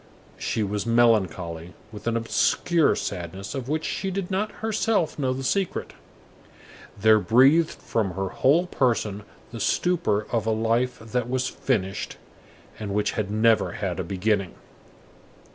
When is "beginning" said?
14.03-14.55